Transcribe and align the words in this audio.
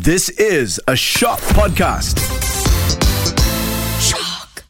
This 0.00 0.30
is 0.30 0.80
a 0.88 0.96
Shock 0.96 1.38
Podcast. 1.40 2.18
Shock. 4.00 4.64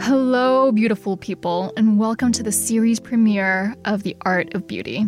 Hello, 0.00 0.70
beautiful 0.70 1.16
people, 1.16 1.72
and 1.76 1.98
welcome 1.98 2.30
to 2.30 2.44
the 2.44 2.52
series 2.52 3.00
premiere 3.00 3.74
of 3.84 4.04
The 4.04 4.16
Art 4.22 4.54
of 4.54 4.68
Beauty. 4.68 5.04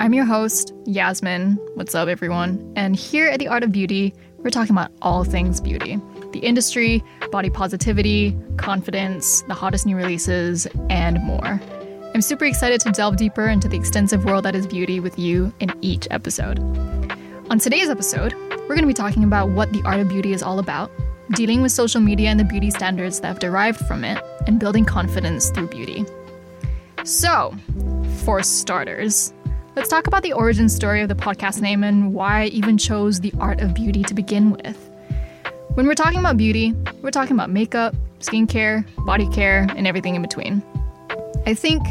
I'm 0.00 0.14
your 0.14 0.24
host, 0.24 0.72
Yasmin. 0.86 1.58
What's 1.74 1.94
up, 1.94 2.08
everyone? 2.08 2.72
And 2.74 2.96
here 2.96 3.28
at 3.28 3.38
The 3.38 3.48
Art 3.48 3.62
of 3.62 3.70
Beauty, 3.70 4.14
we're 4.38 4.48
talking 4.48 4.74
about 4.74 4.92
all 5.02 5.24
things 5.24 5.60
beauty 5.60 6.00
the 6.34 6.40
industry, 6.40 7.02
body 7.30 7.48
positivity, 7.48 8.36
confidence, 8.58 9.42
the 9.42 9.54
hottest 9.54 9.86
new 9.86 9.96
releases, 9.96 10.66
and 10.90 11.22
more. 11.22 11.60
I'm 12.12 12.20
super 12.20 12.44
excited 12.44 12.80
to 12.82 12.90
delve 12.90 13.16
deeper 13.16 13.46
into 13.48 13.68
the 13.68 13.76
extensive 13.76 14.24
world 14.24 14.44
that 14.44 14.54
is 14.54 14.66
beauty 14.66 15.00
with 15.00 15.18
you 15.18 15.54
in 15.60 15.72
each 15.80 16.06
episode. 16.10 16.58
On 17.50 17.58
today's 17.58 17.88
episode, 17.88 18.34
we're 18.34 18.74
going 18.74 18.82
to 18.82 18.86
be 18.86 18.92
talking 18.94 19.24
about 19.24 19.50
what 19.50 19.72
the 19.72 19.82
art 19.84 20.00
of 20.00 20.08
beauty 20.08 20.32
is 20.32 20.42
all 20.42 20.58
about, 20.58 20.90
dealing 21.34 21.62
with 21.62 21.72
social 21.72 22.00
media 22.00 22.30
and 22.30 22.38
the 22.38 22.44
beauty 22.44 22.70
standards 22.70 23.20
that 23.20 23.28
have 23.28 23.38
derived 23.38 23.78
from 23.86 24.04
it, 24.04 24.22
and 24.46 24.58
building 24.58 24.84
confidence 24.84 25.50
through 25.50 25.68
beauty. 25.68 26.04
So, 27.04 27.54
for 28.24 28.42
starters, 28.42 29.32
let's 29.76 29.88
talk 29.88 30.08
about 30.08 30.22
the 30.22 30.32
origin 30.32 30.68
story 30.68 31.00
of 31.00 31.08
the 31.08 31.14
podcast 31.14 31.60
name 31.60 31.84
and 31.84 32.12
why 32.12 32.42
I 32.42 32.46
even 32.46 32.76
chose 32.76 33.20
the 33.20 33.32
art 33.38 33.60
of 33.60 33.74
beauty 33.74 34.02
to 34.02 34.14
begin 34.14 34.50
with. 34.50 34.90
When 35.74 35.88
we're 35.88 35.94
talking 35.94 36.20
about 36.20 36.36
beauty, 36.36 36.72
we're 37.02 37.10
talking 37.10 37.34
about 37.34 37.50
makeup, 37.50 37.96
skincare, 38.20 38.86
body 39.04 39.28
care, 39.30 39.66
and 39.76 39.88
everything 39.88 40.14
in 40.14 40.22
between. 40.22 40.62
I 41.46 41.54
think 41.54 41.82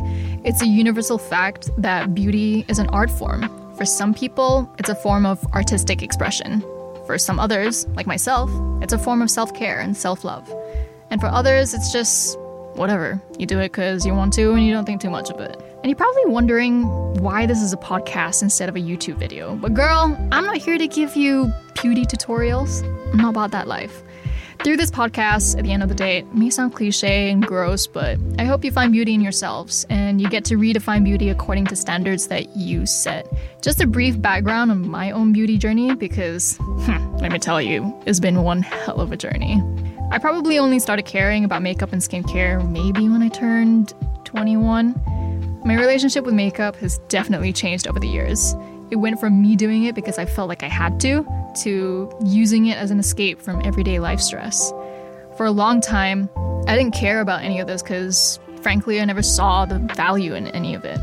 it's 0.45 0.61
a 0.61 0.65
universal 0.65 1.17
fact 1.17 1.69
that 1.77 2.15
beauty 2.15 2.63
is 2.69 2.79
an 2.79 2.87
art 2.87 3.11
form. 3.11 3.49
For 3.75 3.83
some 3.83 4.13
people, 4.13 4.73
it's 4.79 4.87
a 4.87 4.95
form 4.95 5.25
of 5.25 5.43
artistic 5.53 6.01
expression. 6.01 6.61
For 7.05 7.17
some 7.17 7.41
others, 7.41 7.85
like 7.87 8.07
myself, 8.07 8.49
it's 8.81 8.93
a 8.93 8.97
form 8.97 9.21
of 9.21 9.29
self 9.29 9.53
care 9.53 9.81
and 9.81 9.97
self 9.97 10.23
love. 10.23 10.49
And 11.09 11.19
for 11.19 11.27
others, 11.27 11.73
it's 11.73 11.91
just 11.91 12.39
whatever. 12.75 13.21
You 13.37 13.45
do 13.45 13.59
it 13.59 13.73
because 13.73 14.05
you 14.05 14.13
want 14.13 14.31
to 14.35 14.53
and 14.53 14.65
you 14.65 14.71
don't 14.71 14.85
think 14.85 15.01
too 15.01 15.09
much 15.09 15.29
of 15.29 15.41
it. 15.41 15.61
And 15.83 15.87
you're 15.87 15.97
probably 15.97 16.27
wondering 16.27 16.83
why 17.15 17.45
this 17.45 17.61
is 17.61 17.73
a 17.73 17.77
podcast 17.77 18.43
instead 18.43 18.69
of 18.69 18.77
a 18.77 18.79
YouTube 18.79 19.17
video. 19.17 19.57
But 19.57 19.73
girl, 19.73 20.17
I'm 20.31 20.45
not 20.45 20.55
here 20.55 20.77
to 20.77 20.87
give 20.87 21.17
you 21.17 21.51
beauty 21.81 22.05
tutorials. 22.05 22.81
I'm 23.13 23.19
not 23.19 23.29
about 23.29 23.51
that 23.51 23.67
life. 23.67 24.03
Through 24.63 24.77
this 24.77 24.89
podcast, 24.89 25.57
at 25.57 25.65
the 25.65 25.71
end 25.71 25.83
of 25.83 25.89
the 25.89 25.95
day, 25.95 26.19
it 26.19 26.33
may 26.33 26.49
sound 26.49 26.73
cliche 26.73 27.29
and 27.29 27.45
gross, 27.45 27.85
but 27.85 28.17
I 28.39 28.45
hope 28.45 28.63
you 28.63 28.71
find 28.71 28.91
beauty 28.91 29.13
in 29.13 29.21
yourselves 29.21 29.85
and 29.89 30.21
you 30.21 30.29
get 30.29 30.45
to 30.45 30.55
redefine 30.55 31.03
beauty 31.03 31.29
according 31.29 31.65
to 31.67 31.75
standards 31.75 32.27
that 32.27 32.55
you 32.55 32.85
set. 32.85 33.27
Just 33.61 33.81
a 33.81 33.87
brief 33.87 34.21
background 34.21 34.71
on 34.71 34.87
my 34.89 35.11
own 35.11 35.33
beauty 35.33 35.57
journey 35.57 35.93
because, 35.95 36.57
hmm, 36.61 37.17
let 37.17 37.31
me 37.31 37.39
tell 37.39 37.61
you, 37.61 37.93
it's 38.05 38.19
been 38.19 38.41
one 38.41 38.61
hell 38.61 38.99
of 39.01 39.11
a 39.11 39.17
journey. 39.17 39.61
I 40.11 40.17
probably 40.17 40.57
only 40.57 40.79
started 40.79 41.05
caring 41.05 41.43
about 41.43 41.61
makeup 41.61 41.91
and 41.91 42.01
skincare 42.01 42.67
maybe 42.71 43.09
when 43.09 43.21
I 43.21 43.29
turned 43.29 43.93
21. 44.23 45.61
My 45.65 45.75
relationship 45.75 46.25
with 46.25 46.33
makeup 46.33 46.77
has 46.77 46.99
definitely 47.09 47.53
changed 47.53 47.87
over 47.87 47.99
the 47.99 48.07
years. 48.07 48.55
It 48.91 48.97
went 48.97 49.19
from 49.19 49.41
me 49.41 49.55
doing 49.55 49.83
it 49.83 49.93
because 49.93 50.17
I 50.17 50.25
felt 50.25 50.47
like 50.49 50.63
I 50.63 50.67
had 50.67 50.99
to, 51.01 51.25
to 51.61 52.11
using 52.25 52.67
it 52.67 52.77
as 52.77 52.91
an 52.91 52.99
escape 52.99 53.41
from 53.41 53.61
everyday 53.65 53.99
life 53.99 54.19
stress. 54.19 54.71
For 55.37 55.45
a 55.45 55.51
long 55.51 55.81
time, 55.81 56.29
I 56.67 56.75
didn't 56.75 56.93
care 56.93 57.21
about 57.21 57.41
any 57.41 57.59
of 57.59 57.67
this 57.67 57.81
because, 57.81 58.39
frankly, 58.61 59.01
I 59.01 59.05
never 59.05 59.23
saw 59.23 59.65
the 59.65 59.79
value 59.95 60.35
in 60.35 60.47
any 60.47 60.75
of 60.75 60.85
it. 60.85 60.99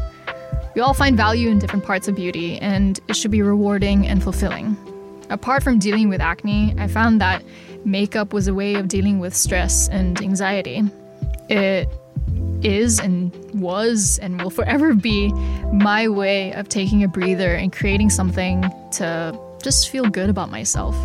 We 0.75 0.81
all 0.81 0.95
find 0.95 1.17
value 1.17 1.51
in 1.51 1.59
different 1.59 1.85
parts 1.85 2.07
of 2.07 2.15
beauty, 2.15 2.59
and 2.59 3.01
it 3.09 3.17
should 3.17 3.33
be 3.33 3.43
rewarding 3.43 4.07
and 4.07 4.23
fulfilling. 4.23 4.77
Apart 5.29 5.63
from 5.63 5.79
dealing 5.79 6.09
with 6.09 6.21
acne, 6.21 6.75
I 6.79 6.87
found 6.87 7.21
that 7.21 7.43
makeup 7.85 8.33
was 8.33 8.47
a 8.47 8.55
way 8.55 8.75
of 8.75 8.89
dealing 8.89 9.19
with 9.19 9.35
stress 9.35 9.89
and 9.89 10.21
anxiety. 10.21 10.83
It 11.49 11.89
is 12.63 12.99
and 12.99 13.33
was 13.61 14.19
and 14.23 14.41
will 14.41 14.51
forever 14.51 14.95
be 14.95 15.33
my 15.73 16.09
way 16.09 16.53
of 16.53 16.69
taking 16.69 17.03
a 17.03 17.09
breather 17.09 17.55
and 17.55 17.73
creating 17.73 18.11
something 18.11 18.63
to 18.93 19.39
just 19.63 19.91
feel 19.91 20.05
good 20.07 20.31
about 20.31 20.51
myself. 20.51 20.97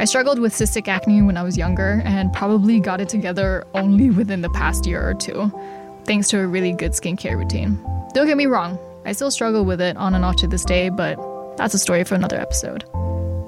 I 0.00 0.04
struggled 0.04 0.38
with 0.38 0.52
cystic 0.52 0.88
acne 0.88 1.22
when 1.22 1.36
I 1.36 1.42
was 1.42 1.56
younger 1.56 2.02
and 2.04 2.32
probably 2.32 2.80
got 2.80 3.00
it 3.00 3.08
together 3.08 3.66
only 3.74 4.10
within 4.10 4.42
the 4.42 4.50
past 4.50 4.86
year 4.86 5.06
or 5.06 5.14
two, 5.14 5.52
thanks 6.04 6.28
to 6.28 6.40
a 6.40 6.46
really 6.46 6.72
good 6.72 6.92
skincare 6.92 7.36
routine. 7.36 7.78
Don't 8.14 8.26
get 8.26 8.36
me 8.36 8.46
wrong, 8.46 8.78
I 9.04 9.12
still 9.12 9.30
struggle 9.30 9.64
with 9.64 9.80
it 9.80 9.96
on 9.96 10.14
and 10.14 10.24
off 10.24 10.36
to 10.36 10.46
this 10.46 10.64
day, 10.64 10.88
but 10.88 11.16
that's 11.56 11.74
a 11.74 11.78
story 11.78 12.04
for 12.04 12.14
another 12.14 12.38
episode. 12.38 12.84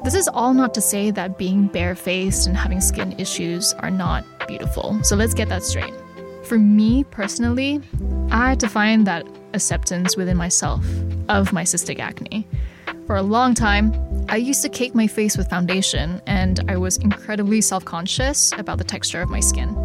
This 0.02 0.14
is 0.14 0.28
all 0.28 0.54
not 0.54 0.72
to 0.74 0.80
say 0.80 1.10
that 1.10 1.36
being 1.36 1.66
barefaced 1.66 2.46
and 2.46 2.56
having 2.56 2.80
skin 2.80 3.14
issues 3.18 3.74
are 3.74 3.90
not 3.90 4.24
beautiful, 4.48 4.98
so 5.04 5.14
let's 5.14 5.34
get 5.34 5.48
that 5.50 5.62
straight. 5.62 5.92
For 6.44 6.58
me 6.58 7.04
personally, 7.04 7.80
I 8.30 8.48
had 8.48 8.60
to 8.60 8.68
find 8.68 9.06
that 9.06 9.26
acceptance 9.52 10.16
within 10.16 10.36
myself 10.36 10.84
of 11.28 11.52
my 11.52 11.64
cystic 11.64 11.98
acne. 11.98 12.48
For 13.06 13.16
a 13.16 13.22
long 13.22 13.54
time, 13.54 13.92
I 14.30 14.36
used 14.36 14.62
to 14.62 14.68
cake 14.68 14.94
my 14.94 15.08
face 15.08 15.36
with 15.36 15.50
foundation, 15.50 16.22
and 16.24 16.60
I 16.68 16.76
was 16.76 16.98
incredibly 16.98 17.60
self 17.60 17.84
conscious 17.84 18.52
about 18.56 18.78
the 18.78 18.84
texture 18.84 19.20
of 19.20 19.28
my 19.28 19.40
skin. 19.40 19.76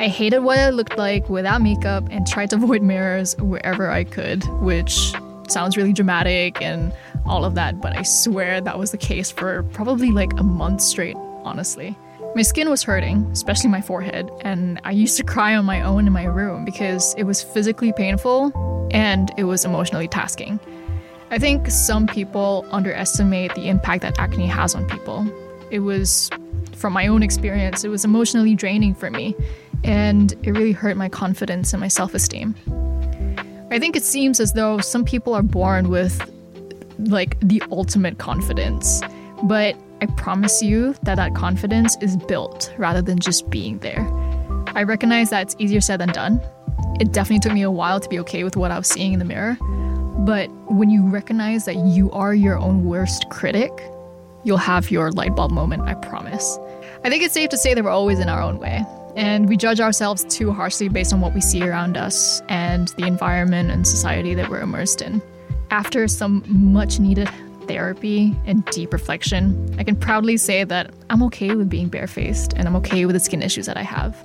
I 0.00 0.08
hated 0.08 0.40
what 0.40 0.58
I 0.58 0.70
looked 0.70 0.98
like 0.98 1.28
without 1.28 1.62
makeup 1.62 2.08
and 2.10 2.26
tried 2.26 2.50
to 2.50 2.56
avoid 2.56 2.82
mirrors 2.82 3.36
wherever 3.36 3.88
I 3.88 4.02
could, 4.02 4.42
which 4.60 5.12
sounds 5.46 5.76
really 5.76 5.92
dramatic 5.92 6.60
and 6.60 6.92
all 7.26 7.44
of 7.44 7.54
that, 7.54 7.80
but 7.80 7.96
I 7.96 8.02
swear 8.02 8.60
that 8.60 8.76
was 8.76 8.90
the 8.90 8.98
case 8.98 9.30
for 9.30 9.62
probably 9.72 10.10
like 10.10 10.32
a 10.32 10.42
month 10.42 10.80
straight, 10.80 11.16
honestly. 11.44 11.96
My 12.34 12.42
skin 12.42 12.68
was 12.68 12.82
hurting, 12.82 13.24
especially 13.30 13.70
my 13.70 13.82
forehead, 13.82 14.28
and 14.40 14.80
I 14.82 14.90
used 14.90 15.16
to 15.18 15.22
cry 15.22 15.54
on 15.54 15.64
my 15.64 15.82
own 15.82 16.08
in 16.08 16.12
my 16.12 16.24
room 16.24 16.64
because 16.64 17.14
it 17.14 17.22
was 17.22 17.40
physically 17.40 17.92
painful 17.92 18.50
and 18.90 19.30
it 19.36 19.44
was 19.44 19.64
emotionally 19.64 20.08
tasking. 20.08 20.58
I 21.30 21.38
think 21.38 21.70
some 21.70 22.06
people 22.06 22.64
underestimate 22.70 23.54
the 23.56 23.68
impact 23.68 24.02
that 24.02 24.18
acne 24.18 24.46
has 24.46 24.76
on 24.76 24.88
people. 24.88 25.26
It 25.72 25.80
was, 25.80 26.30
from 26.72 26.92
my 26.92 27.08
own 27.08 27.22
experience, 27.22 27.82
it 27.82 27.88
was 27.88 28.04
emotionally 28.04 28.54
draining 28.54 28.94
for 28.94 29.10
me, 29.10 29.34
and 29.82 30.32
it 30.44 30.52
really 30.52 30.70
hurt 30.70 30.96
my 30.96 31.08
confidence 31.08 31.72
and 31.72 31.80
my 31.80 31.88
self 31.88 32.14
esteem. 32.14 32.54
I 33.72 33.80
think 33.80 33.96
it 33.96 34.04
seems 34.04 34.38
as 34.38 34.52
though 34.52 34.78
some 34.78 35.04
people 35.04 35.34
are 35.34 35.42
born 35.42 35.88
with 35.88 36.30
like 36.98 37.38
the 37.40 37.60
ultimate 37.72 38.18
confidence, 38.18 39.02
but 39.42 39.74
I 40.00 40.06
promise 40.16 40.62
you 40.62 40.94
that 41.02 41.16
that 41.16 41.34
confidence 41.34 41.96
is 42.00 42.16
built 42.16 42.72
rather 42.78 43.02
than 43.02 43.18
just 43.18 43.50
being 43.50 43.80
there. 43.80 44.06
I 44.76 44.84
recognize 44.84 45.30
that 45.30 45.42
it's 45.42 45.56
easier 45.58 45.80
said 45.80 46.00
than 46.00 46.10
done. 46.10 46.40
It 47.00 47.12
definitely 47.12 47.40
took 47.40 47.52
me 47.52 47.62
a 47.62 47.70
while 47.70 47.98
to 47.98 48.08
be 48.08 48.18
okay 48.20 48.44
with 48.44 48.56
what 48.56 48.70
I 48.70 48.78
was 48.78 48.86
seeing 48.86 49.12
in 49.12 49.18
the 49.18 49.24
mirror. 49.24 49.58
But 50.26 50.50
when 50.68 50.90
you 50.90 51.06
recognize 51.06 51.66
that 51.66 51.76
you 51.76 52.10
are 52.10 52.34
your 52.34 52.58
own 52.58 52.84
worst 52.84 53.30
critic, 53.30 53.70
you'll 54.42 54.56
have 54.56 54.90
your 54.90 55.12
light 55.12 55.36
bulb 55.36 55.52
moment, 55.52 55.82
I 55.82 55.94
promise. 55.94 56.58
I 57.04 57.10
think 57.10 57.22
it's 57.22 57.32
safe 57.32 57.48
to 57.50 57.56
say 57.56 57.74
that 57.74 57.84
we're 57.84 57.90
always 57.90 58.18
in 58.18 58.28
our 58.28 58.42
own 58.42 58.58
way, 58.58 58.84
and 59.14 59.48
we 59.48 59.56
judge 59.56 59.78
ourselves 59.78 60.24
too 60.24 60.50
harshly 60.50 60.88
based 60.88 61.12
on 61.12 61.20
what 61.20 61.32
we 61.32 61.40
see 61.40 61.62
around 61.62 61.96
us 61.96 62.42
and 62.48 62.88
the 62.96 63.06
environment 63.06 63.70
and 63.70 63.86
society 63.86 64.34
that 64.34 64.50
we're 64.50 64.62
immersed 64.62 65.00
in. 65.00 65.22
After 65.70 66.08
some 66.08 66.42
much 66.48 66.98
needed 66.98 67.30
therapy 67.68 68.36
and 68.46 68.64
deep 68.66 68.92
reflection, 68.92 69.76
I 69.78 69.84
can 69.84 69.94
proudly 69.94 70.38
say 70.38 70.64
that 70.64 70.92
I'm 71.08 71.22
okay 71.22 71.54
with 71.54 71.70
being 71.70 71.86
barefaced 71.86 72.52
and 72.54 72.66
I'm 72.66 72.74
okay 72.76 73.06
with 73.06 73.14
the 73.14 73.20
skin 73.20 73.42
issues 73.42 73.66
that 73.66 73.76
I 73.76 73.82
have. 73.82 74.16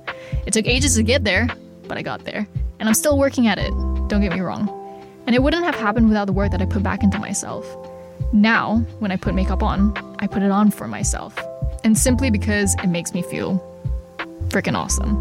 It 0.46 0.52
took 0.52 0.66
ages 0.66 0.96
to 0.96 1.04
get 1.04 1.22
there, 1.22 1.46
but 1.86 1.96
I 1.96 2.02
got 2.02 2.24
there. 2.24 2.48
And 2.80 2.88
I'm 2.88 2.94
still 2.94 3.16
working 3.16 3.46
at 3.46 3.60
it, 3.60 3.70
don't 4.08 4.20
get 4.20 4.32
me 4.32 4.40
wrong. 4.40 4.81
And 5.26 5.34
it 5.34 5.42
wouldn't 5.42 5.64
have 5.64 5.74
happened 5.74 6.08
without 6.08 6.26
the 6.26 6.32
work 6.32 6.50
that 6.50 6.62
I 6.62 6.66
put 6.66 6.82
back 6.82 7.02
into 7.02 7.18
myself. 7.18 7.66
Now, 8.32 8.78
when 8.98 9.12
I 9.12 9.16
put 9.16 9.34
makeup 9.34 9.62
on, 9.62 9.96
I 10.18 10.26
put 10.26 10.42
it 10.42 10.50
on 10.50 10.70
for 10.70 10.88
myself. 10.88 11.38
And 11.84 11.96
simply 11.96 12.30
because 12.30 12.74
it 12.82 12.88
makes 12.88 13.14
me 13.14 13.22
feel 13.22 13.60
freaking 14.48 14.76
awesome. 14.76 15.16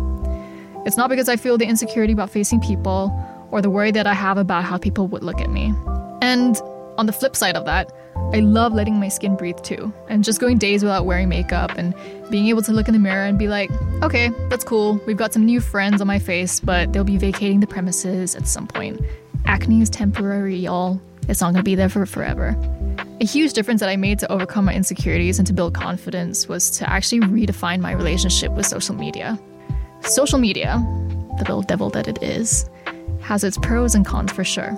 It's 0.86 0.98
not 0.98 1.10
because 1.10 1.30
I 1.30 1.36
feel 1.36 1.58
the 1.58 1.66
insecurity 1.66 2.14
about 2.14 2.30
facing 2.30 2.60
people 2.60 3.12
or 3.52 3.62
the 3.62 3.70
worry 3.70 3.92
that 3.92 4.08
I 4.08 4.14
have 4.14 4.38
about 4.38 4.64
how 4.64 4.78
people 4.78 5.08
would 5.08 5.24
look 5.24 5.42
at 5.42 5.50
me. 5.50 5.74
And 6.22 6.60
on 6.98 7.06
the 7.06 7.14
flip 7.14 7.36
side 7.36 7.56
of 7.56 7.66
that, 7.66 7.92
I 8.34 8.40
love 8.40 8.74
letting 8.74 9.00
my 9.00 9.10
skin 9.10 9.36
breathe 9.36 9.62
too, 9.62 9.92
and 10.08 10.24
just 10.24 10.40
going 10.40 10.58
days 10.58 10.84
without 10.84 11.06
wearing 11.06 11.28
makeup 11.28 11.72
and 11.78 11.94
being 12.30 12.48
able 12.48 12.62
to 12.62 12.72
look 12.72 12.88
in 12.88 12.94
the 12.94 13.00
mirror 13.00 13.26
and 13.26 13.38
be 13.38 13.48
like, 13.48 13.70
okay, 14.02 14.32
that's 14.50 14.64
cool. 14.64 15.02
We've 15.06 15.18
got 15.18 15.34
some 15.34 15.46
new 15.46 15.60
friends 15.60 16.00
on 16.00 16.08
my 16.08 16.20
face, 16.20 16.60
but 16.60 16.94
they'll 16.94 17.04
be 17.04 17.18
vacating 17.18 17.60
the 17.60 17.68
premises 17.68 18.36
at 18.36 18.48
some 18.48 18.68
point. 18.68 19.02
Acne 19.46 19.82
is 19.82 19.90
temporary, 19.90 20.56
y'all. 20.56 21.02
It's 21.28 21.42
not 21.42 21.54
gonna 21.54 21.64
be 21.64 21.76
there 21.76 21.90
for 21.90 22.06
forever. 22.06 22.56
A 23.20 23.26
huge 23.26 23.54
difference 23.54 23.80
that 23.82 23.90
I 23.90 23.96
made 23.96 24.20
to 24.20 24.32
overcome 24.32 24.66
my 24.66 24.74
insecurities 24.74 25.38
and 25.38 25.48
to 25.48 25.54
build 25.54 25.74
confidence 25.74 26.48
was 26.48 26.72
to 26.72 26.90
actually 26.90 27.22
redefine 27.22 27.80
my 27.80 27.92
relationship 27.92 28.52
with 28.54 28.66
social 28.66 28.96
media. 28.96 29.40
Social 30.02 30.40
media, 30.40 30.78
the 31.38 31.44
little 31.44 31.62
devil 31.62 31.90
that 31.92 32.08
it 32.08 32.22
is, 32.24 32.70
has 33.22 33.44
its 33.44 33.58
pros 33.60 33.94
and 33.94 34.06
cons 34.06 34.32
for 34.32 34.44
sure. 34.44 34.78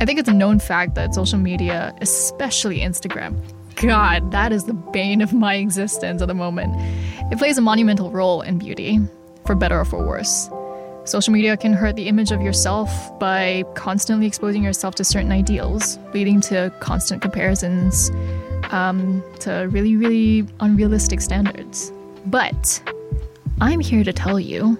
I 0.00 0.04
think 0.04 0.18
it's 0.18 0.28
a 0.28 0.34
known 0.34 0.58
fact 0.58 0.94
that 0.94 1.14
social 1.14 1.38
media, 1.38 1.94
especially 2.00 2.80
Instagram, 2.80 3.38
God, 3.76 4.30
that 4.30 4.52
is 4.52 4.64
the 4.64 4.74
bane 4.74 5.22
of 5.22 5.32
my 5.32 5.54
existence 5.54 6.20
at 6.20 6.28
the 6.28 6.34
moment. 6.34 6.74
It 7.32 7.38
plays 7.38 7.56
a 7.56 7.62
monumental 7.62 8.10
role 8.10 8.42
in 8.42 8.58
beauty, 8.58 9.00
for 9.46 9.54
better 9.54 9.80
or 9.80 9.84
for 9.86 10.06
worse. 10.06 10.50
Social 11.04 11.32
media 11.32 11.56
can 11.56 11.72
hurt 11.72 11.96
the 11.96 12.08
image 12.08 12.30
of 12.30 12.42
yourself 12.42 13.18
by 13.18 13.64
constantly 13.74 14.26
exposing 14.26 14.62
yourself 14.62 14.94
to 14.96 15.04
certain 15.04 15.32
ideals, 15.32 15.98
leading 16.12 16.40
to 16.42 16.72
constant 16.80 17.22
comparisons 17.22 18.10
um, 18.70 19.24
to 19.40 19.68
really, 19.70 19.96
really 19.96 20.46
unrealistic 20.60 21.20
standards. 21.20 21.90
But 22.26 22.82
I'm 23.60 23.80
here 23.80 24.04
to 24.04 24.12
tell 24.12 24.38
you, 24.38 24.78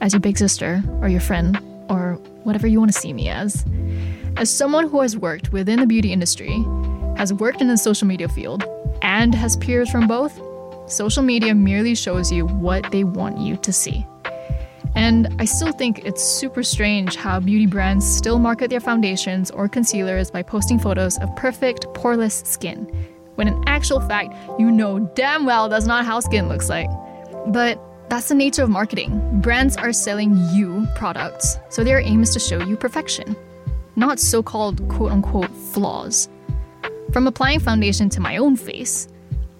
as 0.00 0.12
your 0.12 0.20
big 0.20 0.38
sister 0.38 0.82
or 1.00 1.08
your 1.08 1.20
friend 1.20 1.58
or 1.88 2.14
whatever 2.44 2.66
you 2.66 2.78
want 2.78 2.92
to 2.92 2.98
see 2.98 3.12
me 3.12 3.28
as, 3.28 3.64
as 4.36 4.50
someone 4.50 4.88
who 4.88 5.00
has 5.00 5.16
worked 5.16 5.52
within 5.52 5.78
the 5.80 5.86
beauty 5.86 6.12
industry 6.12 6.64
has 7.16 7.32
worked 7.32 7.60
in 7.60 7.68
the 7.68 7.76
social 7.76 8.08
media 8.08 8.28
field, 8.28 8.64
and 9.02 9.34
has 9.34 9.56
peers 9.56 9.90
from 9.90 10.06
both, 10.06 10.40
social 10.90 11.22
media 11.22 11.54
merely 11.54 11.94
shows 11.94 12.32
you 12.32 12.46
what 12.46 12.90
they 12.90 13.04
want 13.04 13.38
you 13.38 13.56
to 13.58 13.72
see. 13.72 14.04
And 14.94 15.34
I 15.38 15.44
still 15.44 15.72
think 15.72 16.04
it's 16.04 16.22
super 16.22 16.62
strange 16.62 17.16
how 17.16 17.40
beauty 17.40 17.66
brands 17.66 18.06
still 18.06 18.38
market 18.38 18.70
their 18.70 18.80
foundations 18.80 19.50
or 19.50 19.68
concealers 19.68 20.30
by 20.30 20.42
posting 20.42 20.78
photos 20.78 21.18
of 21.18 21.34
perfect, 21.36 21.86
poreless 21.94 22.46
skin, 22.46 22.84
when 23.34 23.48
in 23.48 23.62
actual 23.66 24.00
fact, 24.00 24.34
you 24.58 24.70
know 24.70 25.00
damn 25.14 25.44
well 25.44 25.68
that's 25.68 25.86
not 25.86 26.04
how 26.04 26.20
skin 26.20 26.48
looks 26.48 26.68
like. 26.68 26.88
But 27.48 27.80
that's 28.08 28.28
the 28.28 28.34
nature 28.34 28.62
of 28.62 28.70
marketing. 28.70 29.40
Brands 29.40 29.76
are 29.76 29.92
selling 29.92 30.36
you 30.52 30.86
products, 30.94 31.58
so 31.70 31.82
their 31.82 31.98
aim 32.00 32.22
is 32.22 32.32
to 32.34 32.38
show 32.38 32.62
you 32.62 32.76
perfection, 32.76 33.34
not 33.96 34.20
so 34.20 34.42
called 34.42 34.88
quote 34.88 35.10
unquote 35.10 35.50
flaws. 35.72 36.28
From 37.12 37.26
applying 37.26 37.60
foundation 37.60 38.08
to 38.10 38.20
my 38.20 38.36
own 38.36 38.56
face, 38.56 39.08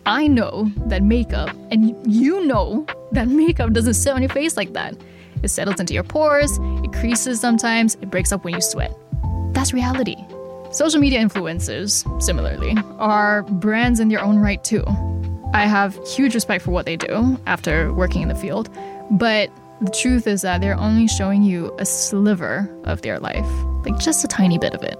I 0.07 0.29
know 0.29 0.71
that 0.87 1.03
makeup, 1.03 1.57
and 1.71 1.97
you 2.07 2.45
know 2.47 2.87
that 3.13 3.29
makeup 3.29 3.73
doesn't 3.73 3.95
sit 3.95 4.13
on 4.13 4.23
your 4.23 4.29
face 4.29 4.57
like 4.57 4.73
that. 4.75 4.95
It 5.45 5.49
settles 5.49 5.79
into 5.79 5.95
your 5.95 6.03
pores, 6.03 6.59
it 6.83 6.93
creases 6.93 7.41
sometimes, 7.41 7.97
it 8.01 8.11
breaks 8.11 8.33
up 8.33 8.45
when 8.45 8.55
you 8.55 8.61
sweat. 8.61 8.97
That's 9.53 9.73
reality. 9.73 10.17
Social 10.73 11.01
media 11.01 11.21
influencers, 11.21 12.03
similarly, 12.21 12.77
are 12.99 13.43
brands 13.45 14.01
in 14.01 14.09
their 14.09 14.23
own 14.23 14.39
right 14.39 14.63
too. 14.65 14.85
I 15.53 15.67
have 15.67 15.97
huge 16.09 16.35
respect 16.35 16.65
for 16.65 16.73
what 16.73 16.87
they 16.87 16.97
do 16.97 17.39
after 17.47 17.93
working 17.93 18.23
in 18.23 18.29
the 18.29 18.35
field, 18.35 18.69
but 19.13 19.51
the 19.81 19.91
truth 19.91 20.27
is 20.27 20.43
that 20.43 20.61
they're 20.61 20.79
only 20.79 21.07
showing 21.07 21.43
you 21.43 21.73
a 21.79 21.85
sliver 21.85 22.69
of 22.85 23.03
their 23.03 23.21
life, 23.21 23.47
like 23.85 23.99
just 23.99 24.25
a 24.25 24.29
tiny 24.29 24.59
bit 24.59 24.75
of 24.75 24.83
it. 24.83 24.99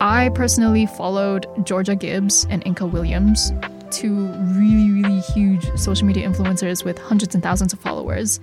I 0.00 0.30
personally 0.30 0.86
followed 0.86 1.46
Georgia 1.64 1.94
Gibbs 1.94 2.46
and 2.50 2.64
Inka 2.64 2.90
Williams, 2.90 3.52
two 3.90 4.26
really, 4.56 4.90
really 4.90 5.20
huge 5.20 5.64
social 5.76 6.06
media 6.06 6.28
influencers 6.28 6.84
with 6.84 6.98
hundreds 6.98 7.34
and 7.34 7.42
thousands 7.42 7.72
of 7.72 7.78
followers. 7.78 8.40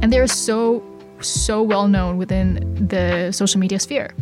And 0.00 0.12
they're 0.12 0.26
so, 0.26 0.82
so 1.20 1.62
well 1.62 1.88
known 1.88 2.18
within 2.18 2.88
the 2.88 3.32
social 3.32 3.60
media 3.60 3.78
sphere. 3.78 4.14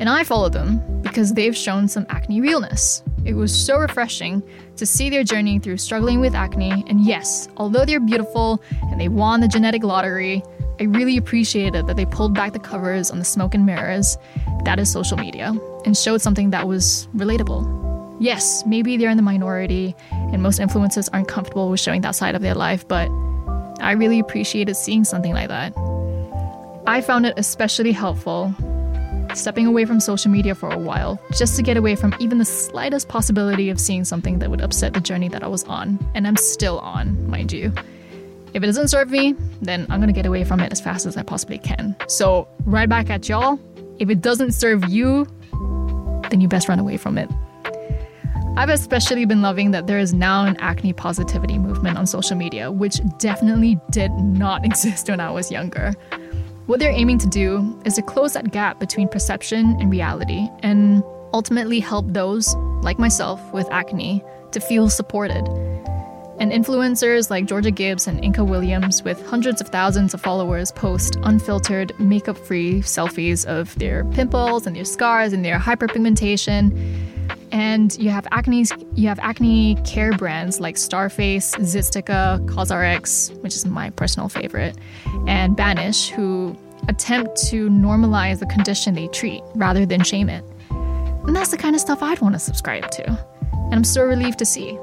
And 0.00 0.08
I 0.08 0.24
follow 0.24 0.48
them 0.48 1.02
because 1.02 1.34
they've 1.34 1.56
shown 1.56 1.86
some 1.86 2.06
acne 2.08 2.40
realness. 2.40 3.02
It 3.24 3.34
was 3.34 3.54
so 3.54 3.76
refreshing 3.76 4.42
to 4.76 4.86
see 4.86 5.10
their 5.10 5.24
journey 5.24 5.58
through 5.58 5.76
struggling 5.76 6.20
with 6.20 6.34
acne. 6.34 6.84
And 6.88 7.02
yes, 7.04 7.48
although 7.58 7.84
they're 7.84 8.00
beautiful 8.00 8.62
and 8.90 8.98
they 8.98 9.08
won 9.08 9.40
the 9.40 9.48
genetic 9.48 9.84
lottery, 9.84 10.42
I 10.80 10.84
really 10.84 11.18
appreciated 11.18 11.86
that 11.86 11.96
they 11.96 12.06
pulled 12.06 12.32
back 12.32 12.54
the 12.54 12.58
covers 12.58 13.10
on 13.10 13.18
the 13.18 13.26
smoke 13.26 13.54
and 13.54 13.66
mirrors 13.66 14.16
that 14.64 14.78
is 14.78 14.90
social 14.90 15.18
media 15.18 15.52
and 15.84 15.94
showed 15.94 16.22
something 16.22 16.48
that 16.50 16.66
was 16.66 17.06
relatable. 17.14 18.16
Yes, 18.20 18.64
maybe 18.66 18.96
they're 18.96 19.10
in 19.10 19.18
the 19.18 19.22
minority 19.22 19.94
and 20.10 20.42
most 20.42 20.60
influencers 20.60 21.10
aren't 21.12 21.28
comfortable 21.28 21.68
with 21.68 21.80
showing 21.80 22.00
that 22.00 22.14
side 22.14 22.34
of 22.34 22.40
their 22.40 22.54
life, 22.54 22.88
but 22.88 23.10
I 23.80 23.92
really 23.92 24.18
appreciated 24.18 24.74
seeing 24.74 25.04
something 25.04 25.32
like 25.32 25.48
that. 25.48 25.72
I 26.86 27.00
found 27.00 27.26
it 27.26 27.34
especially 27.36 27.92
helpful 27.92 28.54
stepping 29.34 29.66
away 29.66 29.84
from 29.84 30.00
social 30.00 30.30
media 30.30 30.54
for 30.54 30.70
a 30.70 30.78
while 30.78 31.20
just 31.32 31.56
to 31.56 31.62
get 31.62 31.76
away 31.76 31.94
from 31.94 32.14
even 32.18 32.38
the 32.38 32.44
slightest 32.44 33.08
possibility 33.08 33.70
of 33.70 33.78
seeing 33.78 34.04
something 34.04 34.38
that 34.40 34.50
would 34.50 34.60
upset 34.60 34.94
the 34.94 35.00
journey 35.00 35.28
that 35.28 35.42
I 35.42 35.46
was 35.46 35.64
on, 35.64 35.98
and 36.14 36.26
I'm 36.26 36.36
still 36.36 36.78
on, 36.80 37.28
mind 37.28 37.52
you. 37.52 37.72
If 38.52 38.62
it 38.62 38.66
doesn't 38.66 38.88
serve 38.88 39.10
me, 39.10 39.34
then 39.62 39.86
I'm 39.88 40.00
gonna 40.00 40.12
get 40.12 40.26
away 40.26 40.44
from 40.44 40.60
it 40.60 40.72
as 40.72 40.80
fast 40.80 41.06
as 41.06 41.16
I 41.16 41.22
possibly 41.22 41.58
can. 41.58 41.94
So, 42.08 42.48
right 42.64 42.88
back 42.88 43.10
at 43.10 43.28
y'all, 43.28 43.60
if 43.98 44.10
it 44.10 44.20
doesn't 44.20 44.52
serve 44.52 44.88
you, 44.88 45.26
then 46.30 46.40
you 46.40 46.48
best 46.48 46.68
run 46.68 46.78
away 46.78 46.96
from 46.96 47.16
it. 47.16 47.30
I've 48.60 48.68
especially 48.68 49.24
been 49.24 49.40
loving 49.40 49.70
that 49.70 49.86
there 49.86 49.98
is 49.98 50.12
now 50.12 50.44
an 50.44 50.54
acne 50.58 50.92
positivity 50.92 51.56
movement 51.56 51.96
on 51.96 52.06
social 52.06 52.36
media, 52.36 52.70
which 52.70 53.00
definitely 53.16 53.80
did 53.88 54.10
not 54.10 54.64
exist 54.66 55.08
when 55.08 55.18
I 55.18 55.30
was 55.30 55.50
younger. 55.50 55.94
What 56.66 56.78
they're 56.78 56.90
aiming 56.90 57.16
to 57.20 57.26
do 57.26 57.80
is 57.86 57.94
to 57.94 58.02
close 58.02 58.34
that 58.34 58.52
gap 58.52 58.78
between 58.78 59.08
perception 59.08 59.78
and 59.80 59.90
reality 59.90 60.46
and 60.62 61.02
ultimately 61.32 61.80
help 61.80 62.04
those, 62.08 62.54
like 62.82 62.98
myself, 62.98 63.40
with 63.54 63.66
acne 63.70 64.22
to 64.52 64.60
feel 64.60 64.90
supported 64.90 65.48
and 66.40 66.52
influencers 66.52 67.28
like 67.28 67.44
Georgia 67.44 67.70
Gibbs 67.70 68.06
and 68.06 68.18
Inka 68.22 68.46
Williams, 68.46 69.02
with 69.02 69.24
hundreds 69.26 69.60
of 69.60 69.68
thousands 69.68 70.14
of 70.14 70.22
followers, 70.22 70.72
post 70.72 71.16
unfiltered, 71.22 71.92
makeup 72.00 72.38
free 72.38 72.80
selfies 72.80 73.44
of 73.44 73.78
their 73.78 74.06
pimples 74.06 74.66
and 74.66 74.74
their 74.74 74.86
scars 74.86 75.34
and 75.34 75.44
their 75.44 75.58
hyperpigmentation. 75.58 77.09
And 77.52 77.96
you 77.98 78.10
have 78.10 78.26
acne, 78.30 78.64
you 78.94 79.08
have 79.08 79.18
acne 79.18 79.76
care 79.84 80.12
brands 80.12 80.60
like 80.60 80.76
Starface, 80.76 81.56
ZitSticka, 81.58 82.46
CosRx, 82.46 83.36
which 83.42 83.54
is 83.54 83.66
my 83.66 83.90
personal 83.90 84.28
favorite, 84.28 84.76
and 85.26 85.56
Banish, 85.56 86.10
who 86.10 86.56
attempt 86.88 87.36
to 87.48 87.68
normalize 87.68 88.38
the 88.38 88.46
condition 88.46 88.94
they 88.94 89.08
treat 89.08 89.42
rather 89.54 89.84
than 89.84 90.04
shame 90.04 90.28
it. 90.28 90.44
And 90.70 91.36
that's 91.36 91.50
the 91.50 91.56
kind 91.56 91.74
of 91.74 91.80
stuff 91.80 92.02
I'd 92.02 92.20
want 92.20 92.34
to 92.34 92.38
subscribe 92.38 92.90
to. 92.92 93.08
And 93.52 93.74
I'm 93.74 93.84
so 93.84 94.04
relieved 94.04 94.38
to 94.38 94.46
see. 94.46 94.78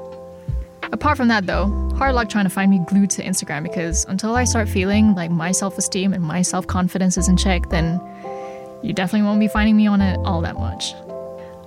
Apart 0.92 1.16
from 1.16 1.28
that, 1.28 1.46
though, 1.46 1.66
hard 1.96 2.14
luck 2.14 2.28
trying 2.28 2.44
to 2.44 2.50
find 2.50 2.70
me 2.70 2.80
glued 2.86 3.10
to 3.10 3.22
Instagram 3.22 3.62
because 3.62 4.04
until 4.06 4.34
I 4.34 4.44
start 4.44 4.68
feeling 4.68 5.14
like 5.14 5.30
my 5.30 5.52
self 5.52 5.76
esteem 5.76 6.12
and 6.12 6.22
my 6.22 6.42
self 6.42 6.66
confidence 6.66 7.18
is 7.18 7.28
in 7.28 7.36
check, 7.36 7.68
then 7.68 8.00
you 8.82 8.92
definitely 8.92 9.26
won't 9.26 9.40
be 9.40 9.48
finding 9.48 9.76
me 9.76 9.86
on 9.86 10.00
it 10.00 10.18
all 10.24 10.40
that 10.42 10.56
much. 10.56 10.94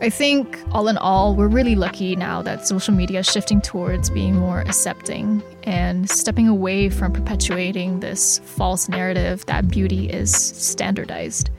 I 0.01 0.10
think, 0.10 0.58
all 0.72 0.88
in 0.88 0.98
all, 0.98 1.36
we're 1.36 1.48
really 1.48 1.75
lucky 1.75 2.15
now 2.15 2.41
that 2.41 2.67
social 2.67 2.91
media 2.91 3.20
is 3.20 3.27
shifting 3.27 3.62
towards 3.62 4.10
being 4.10 4.36
more 4.36 4.62
accepting 4.62 5.43
and 5.62 6.10
stepping 6.10 6.48
away 6.48 6.89
from 6.89 7.13
perpetuating 7.13 8.00
this 8.00 8.39
false 8.39 8.89
narrative 8.89 9.46
that 9.46 9.67
beauty 9.67 10.10
is 10.10 10.34
standardized. 10.34 11.51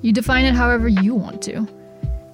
You 0.00 0.12
define 0.12 0.44
it 0.44 0.54
however 0.54 0.86
you 0.86 1.16
want 1.16 1.42
to. 1.42 1.66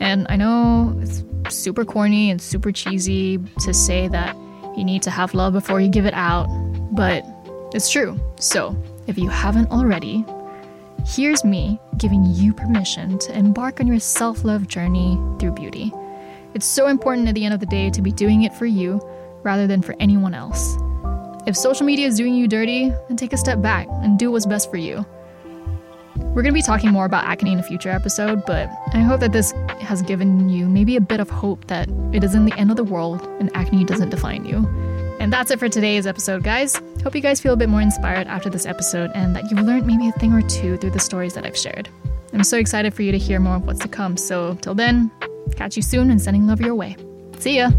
And 0.00 0.26
I 0.28 0.36
know 0.36 0.94
it's 1.00 1.24
super 1.48 1.86
corny 1.86 2.30
and 2.30 2.42
super 2.42 2.70
cheesy 2.70 3.38
to 3.60 3.72
say 3.72 4.06
that 4.08 4.36
you 4.76 4.84
need 4.84 5.00
to 5.02 5.10
have 5.10 5.32
love 5.32 5.54
before 5.54 5.80
you 5.80 5.88
give 5.88 6.04
it 6.04 6.14
out, 6.14 6.46
but 6.92 7.24
it's 7.72 7.88
true. 7.88 8.20
So, 8.38 8.76
if 9.06 9.16
you 9.16 9.30
haven't 9.30 9.70
already, 9.70 10.26
here's 11.08 11.42
me 11.42 11.80
giving 11.96 12.22
you 12.26 12.52
permission 12.52 13.18
to 13.18 13.36
embark 13.36 13.80
on 13.80 13.86
your 13.86 13.98
self 13.98 14.44
love 14.44 14.68
journey 14.68 15.18
through 15.38 15.52
beauty. 15.52 15.90
It's 16.54 16.66
so 16.66 16.86
important 16.86 17.28
at 17.28 17.34
the 17.34 17.44
end 17.44 17.54
of 17.54 17.60
the 17.60 17.66
day 17.66 17.88
to 17.90 18.02
be 18.02 18.12
doing 18.12 18.42
it 18.42 18.52
for 18.52 18.66
you 18.66 19.00
rather 19.42 19.66
than 19.66 19.80
for 19.80 19.94
anyone 20.00 20.34
else. 20.34 20.76
If 21.46 21.56
social 21.56 21.86
media 21.86 22.06
is 22.06 22.16
doing 22.16 22.34
you 22.34 22.46
dirty, 22.46 22.90
then 23.08 23.16
take 23.16 23.32
a 23.32 23.38
step 23.38 23.62
back 23.62 23.88
and 24.02 24.18
do 24.18 24.30
what's 24.30 24.44
best 24.44 24.70
for 24.70 24.76
you. 24.76 25.06
We're 26.16 26.42
going 26.42 26.46
to 26.46 26.52
be 26.52 26.62
talking 26.62 26.90
more 26.90 27.06
about 27.06 27.24
acne 27.24 27.52
in 27.52 27.58
a 27.58 27.62
future 27.62 27.90
episode, 27.90 28.44
but 28.44 28.68
I 28.92 28.98
hope 28.98 29.20
that 29.20 29.32
this 29.32 29.52
has 29.80 30.02
given 30.02 30.50
you 30.50 30.68
maybe 30.68 30.96
a 30.96 31.00
bit 31.00 31.20
of 31.20 31.30
hope 31.30 31.68
that 31.68 31.88
it 32.12 32.22
isn't 32.22 32.44
the 32.44 32.58
end 32.58 32.70
of 32.70 32.76
the 32.76 32.84
world 32.84 33.26
and 33.40 33.50
acne 33.54 33.84
doesn't 33.84 34.10
define 34.10 34.44
you. 34.44 34.68
And 35.20 35.32
that's 35.32 35.50
it 35.50 35.58
for 35.58 35.68
today's 35.68 36.06
episode, 36.06 36.42
guys. 36.42 36.80
Hope 37.02 37.14
you 37.14 37.20
guys 37.20 37.40
feel 37.40 37.54
a 37.54 37.56
bit 37.56 37.68
more 37.68 37.80
inspired 37.80 38.26
after 38.26 38.48
this 38.48 38.66
episode 38.66 39.10
and 39.14 39.34
that 39.34 39.50
you've 39.50 39.60
learned 39.60 39.86
maybe 39.86 40.08
a 40.08 40.12
thing 40.12 40.32
or 40.32 40.42
two 40.42 40.76
through 40.76 40.90
the 40.90 41.00
stories 41.00 41.34
that 41.34 41.44
I've 41.44 41.56
shared. 41.56 41.88
I'm 42.32 42.44
so 42.44 42.58
excited 42.58 42.94
for 42.94 43.02
you 43.02 43.10
to 43.12 43.18
hear 43.18 43.40
more 43.40 43.56
of 43.56 43.66
what's 43.66 43.80
to 43.80 43.88
come. 43.88 44.16
So, 44.16 44.54
till 44.60 44.74
then, 44.74 45.10
catch 45.56 45.76
you 45.76 45.82
soon 45.82 46.10
and 46.10 46.20
sending 46.20 46.46
love 46.46 46.60
your 46.60 46.74
way. 46.74 46.96
See 47.38 47.56
ya! 47.56 47.70